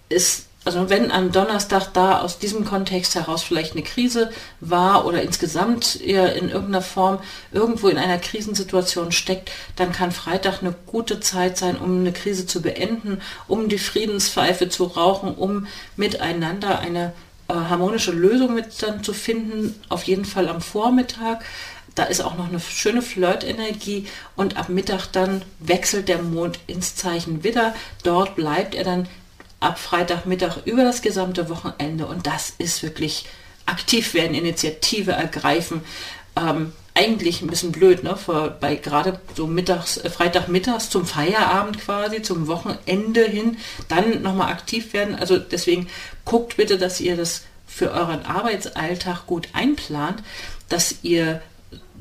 ist 0.10 0.48
also 0.66 0.90
wenn 0.90 1.12
am 1.12 1.32
Donnerstag 1.32 1.94
da 1.94 2.22
aus 2.22 2.40
diesem 2.40 2.66
Kontext 2.66 3.14
heraus 3.14 3.44
vielleicht 3.44 3.74
eine 3.74 3.84
Krise 3.84 4.32
war 4.60 5.06
oder 5.06 5.22
insgesamt 5.22 6.02
ihr 6.02 6.34
in 6.34 6.50
irgendeiner 6.50 6.82
Form 6.82 7.20
irgendwo 7.52 7.88
in 7.88 8.00
einer 8.00 8.18
Krisensituation 8.18 9.12
steckt, 9.12 9.52
dann 9.76 9.92
kann 9.92 10.12
Freitag 10.12 10.62
eine 10.62 10.74
gute 10.88 11.20
Zeit 11.20 11.58
sein, 11.58 11.78
um 11.78 12.00
eine 12.00 12.12
Krise 12.12 12.48
zu 12.48 12.64
beenden, 12.64 13.22
um 13.48 13.70
die 13.70 13.78
Friedenspfeife 13.78 14.68
zu 14.68 14.86
rauchen, 14.86 15.36
um 15.36 15.68
miteinander 15.98 16.80
eine 16.80 17.14
äh, 17.48 17.54
harmonische 17.54 18.12
Lösung 18.12 18.56
mit 18.56 18.82
dann 18.82 19.04
zu 19.04 19.14
finden, 19.14 19.80
auf 19.90 20.04
jeden 20.04 20.26
Fall 20.26 20.50
am 20.50 20.62
Vormittag. 20.62 21.46
Da 21.94 22.06
ist 22.06 22.22
auch 22.22 22.38
noch 22.38 22.50
eine 22.50 22.60
schöne 22.60 23.04
Flirt-Energie 23.04 24.08
und 24.36 24.58
ab 24.58 24.70
Mittag 24.70 25.06
dann 25.12 25.44
wechselt 25.60 26.10
der 26.10 26.24
Mond 26.24 26.60
ins 26.66 26.96
Zeichen 26.96 27.44
Widder. 27.44 27.76
Dort 28.04 28.36
bleibt 28.36 28.74
er 28.74 28.84
dann 28.84 29.08
ab 29.66 29.80
Freitagmittag 29.80 30.58
über 30.66 30.84
das 30.84 31.02
gesamte 31.02 31.50
Wochenende 31.50 32.06
und 32.06 32.28
das 32.28 32.54
ist 32.58 32.84
wirklich 32.84 33.26
aktiv 33.66 34.14
werden, 34.14 34.36
Initiative 34.36 35.12
ergreifen. 35.12 35.82
Ähm, 36.36 36.74
eigentlich 36.94 37.42
ein 37.42 37.48
bisschen 37.48 37.72
blöd, 37.72 38.04
ne? 38.04 38.16
Vor, 38.16 38.50
bei 38.50 38.76
gerade 38.76 39.20
so 39.36 39.48
mittags, 39.48 39.98
äh, 39.98 40.10
Freitagmittags 40.10 40.90
zum 40.90 41.06
Feierabend 41.06 41.80
quasi, 41.80 42.22
zum 42.22 42.48
Wochenende 42.48 43.26
hin, 43.26 43.58
dann 43.90 44.22
nochmal 44.22 44.52
aktiv 44.52 44.94
werden. 44.94 45.16
Also 45.16 45.38
deswegen 45.38 45.88
guckt 46.24 46.58
bitte, 46.58 46.78
dass 46.78 47.02
ihr 47.02 47.18
das 47.18 47.42
für 47.68 47.92
euren 47.92 48.26
Arbeitsalltag 48.26 49.28
gut 49.28 49.50
einplant, 49.54 50.24
dass 50.70 51.04
ihr 51.04 51.42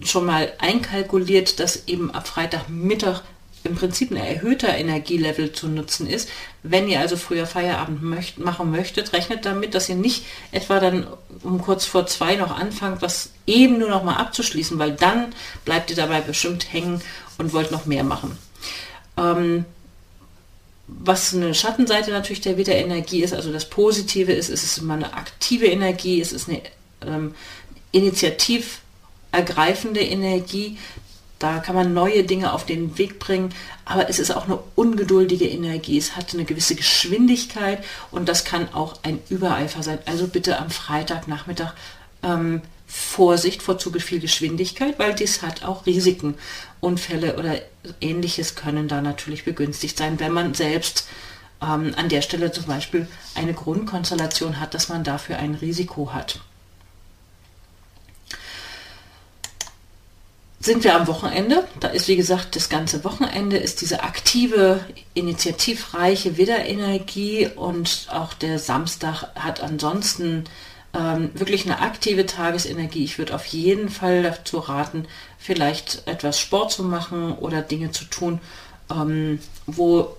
schon 0.01 0.27
mal 0.27 0.53
einkalkuliert, 0.59 1.59
dass 1.59 1.89
eben 1.89 2.13
ab 2.13 2.29
Freitagmittag 2.29 3.23
im 3.65 3.75
Prinzip 3.75 4.11
ein 4.11 4.17
erhöhter 4.17 4.77
Energielevel 4.77 5.53
zu 5.53 5.69
nutzen 5.69 6.09
ist. 6.09 6.29
Wenn 6.63 6.89
ihr 6.89 7.01
also 7.01 7.17
früher 7.17 7.47
Feierabend 7.47 8.03
möcht, 8.03 8.39
machen 8.39 8.71
möchtet, 8.71 9.13
rechnet 9.13 9.47
damit, 9.47 9.75
dass 9.75 9.89
ihr 9.89 9.95
nicht 9.95 10.25
etwa 10.53 10.81
dann 10.81 11.07
um 11.43 11.61
kurz 11.61 11.87
vor 11.87 12.07
zwei 12.07 12.37
noch 12.37 12.57
anfangt, 12.57 13.03
was 13.03 13.31
eben 13.47 13.79
nur 13.79 13.89
noch 13.89 14.05
mal 14.05 14.17
abzuschließen, 14.17 14.79
weil 14.79 14.93
dann 14.93 15.35
bleibt 15.65 15.91
ihr 15.91 15.97
dabei 15.97 16.21
bestimmt 16.21 16.73
hängen 16.73 17.01
und 17.39 17.53
wollt 17.53 17.71
noch 17.71 17.87
mehr 17.87 18.05
machen. 18.05 18.39
Ähm, 19.17 19.65
was 20.87 21.35
eine 21.35 21.55
Schattenseite 21.55 22.11
natürlich 22.11 22.43
der 22.43 22.59
Widderenergie 22.59 23.23
ist, 23.23 23.33
also 23.33 23.51
das 23.51 23.71
Positive 23.71 24.33
ist, 24.33 24.51
es 24.51 24.63
ist 24.63 24.79
immer 24.79 24.95
eine 24.95 25.15
aktive 25.15 25.67
Energie, 25.67 26.21
es 26.21 26.33
ist 26.33 26.49
eine 26.49 26.61
ähm, 27.07 27.35
initiativ 27.93 28.81
ergreifende 29.33 30.01
Energie, 30.01 30.79
da 31.45 31.59
kann 31.59 31.75
man 31.75 31.93
neue 31.93 32.25
Dinge 32.25 32.55
auf 32.55 32.65
den 32.65 32.97
Weg 32.97 33.19
bringen, 33.19 33.51
aber 33.85 34.09
es 34.09 34.19
ist 34.19 34.31
auch 34.31 34.47
eine 34.47 34.59
ungeduldige 34.77 35.47
Energie. 35.47 35.99
Es 35.99 36.17
hat 36.17 36.33
eine 36.33 36.47
gewisse 36.47 36.75
Geschwindigkeit 36.75 37.85
und 38.11 38.31
das 38.31 38.47
kann 38.47 38.73
auch 38.73 38.95
ein 39.03 39.19
Übereifer 39.29 39.83
sein. 39.83 39.99
Also 40.07 40.27
bitte 40.27 40.59
am 40.59 40.71
Freitagnachmittag 40.71 41.75
ähm, 42.23 42.63
Vorsicht 42.87 43.61
vor 43.61 43.77
zu 43.77 43.93
viel 43.93 44.21
Geschwindigkeit, 44.21 44.99
weil 44.99 45.15
dies 45.15 45.43
hat 45.43 45.65
auch 45.65 45.85
Risiken. 45.85 46.37
Unfälle 46.81 47.37
oder 47.37 47.57
ähnliches 48.01 48.55
können 48.55 48.89
da 48.89 49.03
natürlich 49.03 49.45
begünstigt 49.45 49.99
sein, 49.99 50.19
wenn 50.21 50.33
man 50.33 50.55
selbst 50.55 51.07
ähm, 51.61 51.93
an 51.95 52.09
der 52.09 52.23
Stelle 52.23 52.53
zum 52.53 52.65
Beispiel 52.65 53.07
eine 53.35 53.53
Grundkonstellation 53.53 54.61
hat, 54.61 54.73
dass 54.73 54.89
man 54.89 55.05
dafür 55.05 55.37
ein 55.37 55.57
Risiko 55.57 56.15
hat. 56.15 56.41
Sind 60.65 60.83
wir 60.83 60.97
am 60.97 61.07
Wochenende. 61.07 61.67
Da 61.81 61.89
ist, 61.89 62.09
wie 62.09 62.17
gesagt, 62.17 62.57
das 62.57 62.69
ganze 62.69 63.05
Wochenende 63.05 63.57
ist 63.57 63.83
diese 63.83 64.03
aktive, 64.03 64.81
initiativreiche 65.13 66.39
Widderenergie 66.39 67.49
und 67.55 68.09
auch 68.11 68.33
der 68.33 68.59
Samstag 68.59 69.25
hat 69.35 69.63
ansonsten 69.63 70.45
ähm, 70.95 71.31
wirklich 71.35 71.67
eine 71.67 71.81
aktive 71.81 72.25
Tagesenergie. 72.25 73.05
Ich 73.05 73.19
würde 73.19 73.35
auf 73.35 73.45
jeden 73.47 73.91
Fall 73.91 74.23
dazu 74.23 74.59
raten, 74.59 75.07
vielleicht 75.39 76.07
etwas 76.07 76.41
Sport 76.41 76.73
zu 76.73 76.83
machen 76.83 77.35
oder 77.35 77.61
Dinge 77.61 77.91
zu 77.91 78.07
tun, 78.07 78.41
ähm, 78.91 79.41
wo 79.67 80.17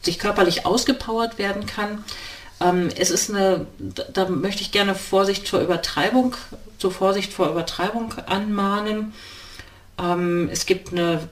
sich 0.00 0.18
körperlich 0.18 0.66
ausgepowert 0.66 1.38
werden 1.38 1.66
kann. 1.66 2.04
Ähm, 2.60 2.88
es 2.98 3.10
ist 3.10 3.30
eine, 3.30 3.66
da 4.12 4.28
möchte 4.28 4.62
ich 4.62 4.72
gerne 4.72 4.96
Vorsicht 4.96 5.48
vor 5.48 5.60
Übertreibung, 5.60 6.34
zur 6.78 6.90
Vorsicht 6.90 7.32
vor 7.32 7.48
Übertreibung 7.48 8.12
anmahnen. 8.26 9.12
Ähm, 9.98 10.48
es 10.52 10.66
gibt 10.66 10.92
eine 10.92 11.28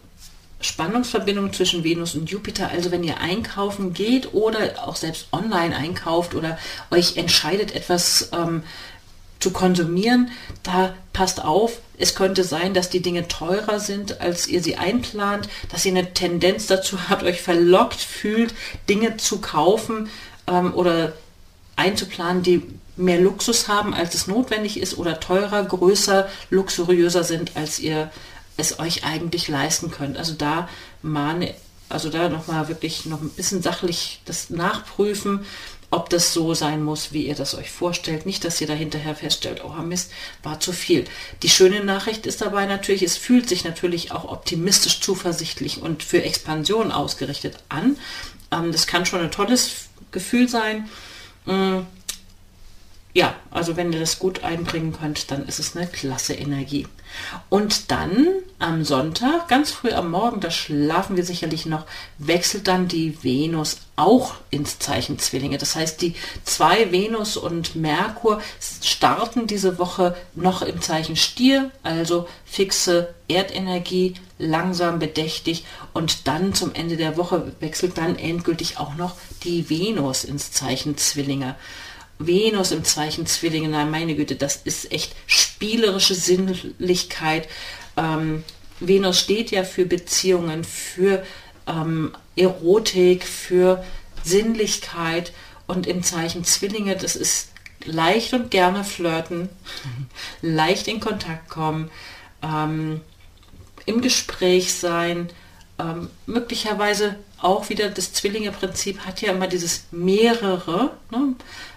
Spannungsverbindung 0.61 1.53
zwischen 1.53 1.85
Venus 1.85 2.15
und 2.15 2.31
Jupiter. 2.31 2.69
Also 2.69 2.91
wenn 2.91 3.05
ihr 3.05 3.19
einkaufen 3.19 3.95
geht 3.95 4.35
oder 4.35 4.87
auch 4.87 4.97
selbst 4.97 5.29
online 5.33 5.75
einkauft 5.75 6.35
oder 6.35 6.59
euch 6.91 7.17
entscheidet, 7.17 7.75
etwas 7.75 8.31
ähm, 8.33 8.63
zu 9.39 9.53
konsumieren, 9.53 10.31
da 10.63 10.95
passt 11.15 11.43
auf, 11.43 11.79
es 11.97 12.15
könnte 12.15 12.45
sein, 12.45 12.75
dass 12.75 12.91
die 12.91 13.01
Dinge 13.01 13.27
teurer 13.27 13.81
sind, 13.81 14.21
als 14.21 14.47
ihr 14.47 14.63
sie 14.63 14.77
einplant, 14.77 15.49
dass 15.71 15.87
ihr 15.87 15.93
eine 15.93 16.13
Tendenz 16.13 16.67
dazu 16.67 17.09
habt, 17.09 17.23
euch 17.23 17.41
verlockt 17.41 18.01
fühlt, 18.01 18.55
Dinge 18.89 19.17
zu 19.17 19.41
kaufen 19.41 20.11
ähm, 20.47 20.75
oder 20.75 21.15
einzuplanen, 21.77 22.43
die 22.43 22.63
mehr 22.97 23.21
Luxus 23.21 23.67
haben, 23.67 23.95
als 23.95 24.15
es 24.15 24.27
notwendig 24.27 24.79
ist 24.79 24.99
oder 24.99 25.21
teurer, 25.21 25.65
größer, 25.65 26.29
luxuriöser 26.51 27.25
sind, 27.25 27.57
als 27.57 27.79
ihr 27.79 28.11
es 28.61 28.79
euch 28.79 29.05
eigentlich 29.05 29.49
leisten 29.49 29.91
könnt. 29.91 30.17
Also 30.17 30.35
da 30.35 30.69
mahne, 31.03 31.55
also 31.89 32.11
da 32.11 32.29
nochmal 32.29 32.69
wirklich 32.69 33.07
noch 33.07 33.21
ein 33.21 33.31
bisschen 33.31 33.63
sachlich 33.63 34.21
das 34.25 34.51
nachprüfen, 34.51 35.45
ob 35.91 36.09
das 36.09 36.33
so 36.33 36.55
sein 36.55 36.83
muss, 36.85 37.13
wie 37.13 37.27
ihr 37.27 37.35
das 37.35 37.57
euch 37.57 37.71
vorstellt. 37.71 38.25
Nicht, 38.25 38.45
dass 38.45 38.61
ihr 38.61 38.69
da 38.69 38.75
hinterher 38.75 39.17
feststellt, 39.17 39.63
oh 39.65 39.83
Mist, 39.83 40.13
war 40.43 40.61
zu 40.61 40.73
viel. 40.73 41.05
Die 41.43 41.49
schöne 41.49 41.83
Nachricht 41.83 42.27
ist 42.27 42.41
dabei 42.41 42.67
natürlich, 42.67 43.03
es 43.03 43.17
fühlt 43.17 43.49
sich 43.49 43.65
natürlich 43.65 44.13
auch 44.13 44.25
optimistisch, 44.25 45.01
zuversichtlich 45.01 45.83
und 45.83 46.05
für 46.05 46.23
Expansion 46.23 46.93
ausgerichtet 46.93 47.57
an. 47.69 47.97
Ähm, 48.53 48.71
das 48.71 48.87
kann 48.87 49.05
schon 49.05 49.21
ein 49.21 49.33
tolles 49.33 49.89
Gefühl 50.13 50.49
sein. 50.49 50.89
Ja, 53.13 53.35
also 53.51 53.77
wenn 53.77 53.93
ihr 53.93 53.99
das 53.99 54.21
gut 54.21 54.45
einbringen 54.45 54.93
könnt, 54.93 55.31
dann 55.33 55.47
ist 55.47 55.59
es 55.59 55.77
eine 55.77 55.89
klasse 55.89 56.35
Energie. 56.35 56.87
Und 57.49 57.91
dann 57.91 58.29
am 58.61 58.85
Sonntag, 58.85 59.49
ganz 59.49 59.73
früh 59.73 59.91
am 59.91 60.13
Morgen, 60.13 60.41
da 60.41 60.51
schlafen 60.53 61.17
wir 61.17 61.25
sicherlich 61.25 61.67
noch, 61.67 61.87
wechselt 62.19 62.69
dann 62.69 62.87
die 62.87 63.25
Venus 63.25 63.79
auch 63.97 64.35
ins 64.51 64.79
Zeichen 64.79 65.19
Zwillinge. 65.19 65.59
Das 65.59 65.75
heißt, 65.75 66.01
die 66.03 66.15
zwei 66.45 66.93
Venus 66.93 67.37
und 67.37 67.75
Merkur 67.75 68.41
starten 68.81 69.49
diese 69.49 69.79
Woche 69.79 70.17
noch 70.37 70.63
im 70.63 70.81
Zeichen 70.81 71.17
Stier, 71.17 71.73
also 71.83 72.29
fixe 72.45 73.13
Erdenergie, 73.27 74.15
langsam 74.39 75.01
bedächtig 75.01 75.65
und 75.93 76.29
dann 76.29 76.55
zum 76.55 76.75
Ende 76.75 76.97
der 76.97 77.17
Woche 77.17 77.53
wechselt 77.59 77.99
dann 77.99 78.17
endgültig 78.17 78.79
auch 78.79 78.95
noch 78.95 79.17
die 79.43 79.69
Venus 79.69 80.23
ins 80.23 80.53
Zeichen 80.53 80.97
Zwillinge. 80.97 81.57
Venus 82.21 82.71
im 82.71 82.85
Zeichen 82.85 83.27
Zwillinge, 83.27 83.69
nein, 83.69 83.91
meine 83.91 84.15
Güte, 84.15 84.37
das 84.37 84.57
ist 84.57 84.93
echt 84.93 85.17
spielerische 85.27 86.15
Sinnlichkeit. 86.15 87.49
Ähm, 87.97 88.45
Venus 88.79 89.19
steht 89.19 89.51
ja 89.51 89.65
für 89.65 89.87
Beziehungen, 89.87 90.63
für 90.63 91.25
ähm, 91.67 92.13
Erotik, 92.37 93.25
für 93.25 93.83
Sinnlichkeit 94.23 95.33
und 95.67 95.87
im 95.87 96.03
Zeichen 96.03 96.45
Zwillinge, 96.45 96.95
das 96.95 97.17
ist 97.17 97.53
leicht 97.87 98.35
und 98.35 98.51
gerne 98.51 98.85
flirten, 98.85 99.49
leicht 100.43 100.89
in 100.89 101.01
Kontakt 101.01 101.49
kommen, 101.49 101.91
ähm, 102.43 103.01
im 103.87 104.03
Gespräch 104.03 104.75
sein, 104.75 105.31
ähm, 105.79 106.11
möglicherweise 106.27 107.17
auch 107.43 107.69
wieder 107.69 107.89
das 107.89 108.13
Zwillinge-Prinzip 108.13 109.01
hat 109.01 109.23
ja 109.23 109.33
immer 109.33 109.47
dieses 109.47 109.85
mehrere. 109.91 110.93
Ne? 111.11 111.35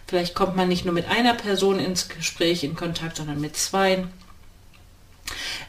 Vielleicht 0.08 0.36
kommt 0.36 0.56
man 0.56 0.68
nicht 0.68 0.86
nur 0.86 0.94
mit 0.94 1.08
einer 1.08 1.34
Person 1.34 1.80
ins 1.80 2.10
Gespräch, 2.10 2.64
in 2.64 2.76
Kontakt, 2.76 3.18
sondern 3.18 3.40
mit 3.40 3.56
zwei. 3.56 4.06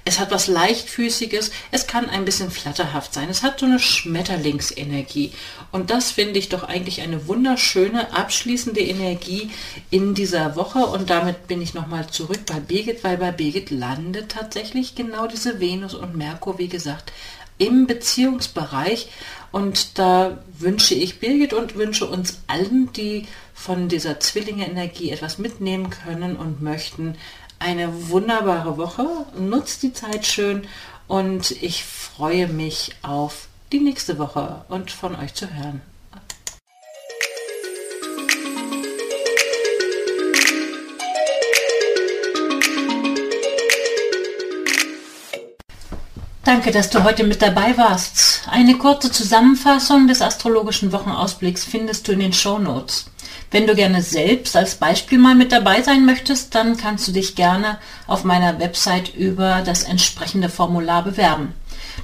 Es 0.05 0.19
hat 0.19 0.31
was 0.33 0.49
leichtfüßiges, 0.49 1.51
es 1.71 1.87
kann 1.87 2.11
ein 2.11 2.25
bisschen 2.25 2.51
flatterhaft 2.51 3.15
sein, 3.15 3.31
es 3.31 3.43
hat 3.43 3.61
so 3.61 3.67
eine 3.67 3.79
Schmetterlingsenergie. 3.79 5.33
Und 5.73 5.91
das 5.91 6.11
finde 6.11 6.39
ich 6.39 6.49
doch 6.51 6.65
eigentlich 6.65 7.01
eine 7.01 7.27
wunderschöne, 7.27 8.13
abschließende 8.13 8.81
Energie 8.81 9.51
in 9.91 10.15
dieser 10.15 10.57
Woche. 10.57 10.81
Und 10.81 11.09
damit 11.09 11.47
bin 11.47 11.63
ich 11.63 11.73
nochmal 11.73 12.09
zurück 12.09 12.41
bei 12.47 12.61
Birgit, 12.61 13.05
weil 13.05 13.17
bei 13.17 13.33
Birgit 13.33 13.71
landet 13.71 14.33
tatsächlich 14.33 14.95
genau 14.95 15.27
diese 15.27 15.61
Venus 15.61 15.95
und 15.95 16.17
Merkur, 16.17 16.59
wie 16.59 16.69
gesagt, 16.69 17.13
im 17.57 17.87
Beziehungsbereich. 17.87 19.09
Und 19.55 20.01
da 20.01 20.39
wünsche 20.59 20.97
ich 20.97 21.21
Birgit 21.21 21.53
und 21.53 21.77
wünsche 21.77 22.07
uns 22.07 22.41
allen, 22.49 22.93
die 22.93 23.29
von 23.55 23.89
dieser 23.89 24.19
Zwillinge-Energie 24.19 25.13
etwas 25.13 25.39
mitnehmen 25.39 25.91
können 25.91 26.35
und 26.35 26.61
möchten, 26.61 27.15
eine 27.61 28.09
wunderbare 28.09 28.77
Woche. 28.79 29.07
Nutzt 29.39 29.85
die 29.85 29.93
Zeit 29.93 30.27
schön 30.27 30.67
und 31.07 31.53
ich 31.63 31.85
freue 31.85 32.49
mich 32.49 32.97
auf 33.03 33.47
die 33.71 33.79
nächste 33.79 34.19
Woche 34.19 34.65
und 34.69 34.91
von 34.91 35.15
euch 35.15 35.35
zu 35.35 35.49
hören. 35.49 35.83
Danke, 46.43 46.73
dass 46.73 46.91
du 46.91 47.05
heute 47.05 47.23
mit 47.23 47.41
dabei 47.41 47.79
warst. 47.79 48.34
Eine 48.51 48.77
kurze 48.77 49.11
Zusammenfassung 49.11 50.07
des 50.07 50.21
astrologischen 50.21 50.93
Wochenausblicks 50.93 51.65
findest 51.65 52.07
du 52.07 52.13
in 52.13 52.19
den 52.19 52.33
Show 52.33 52.59
Notes. 52.59 53.07
Wenn 53.51 53.67
du 53.67 53.75
gerne 53.75 54.03
selbst 54.03 54.55
als 54.57 54.75
Beispiel 54.75 55.18
mal 55.18 55.35
mit 55.35 55.53
dabei 55.53 55.81
sein 55.81 56.05
möchtest, 56.05 56.55
dann 56.55 56.77
kannst 56.77 57.09
du 57.09 57.12
dich 57.12 57.37
gerne 57.37 57.79
auf 58.07 58.25
meiner 58.25 58.59
Website 58.59 59.14
über 59.14 59.62
das 59.64 59.85
entsprechende 59.85 60.49
Formular 60.49 61.05
bewerben. 61.05 61.55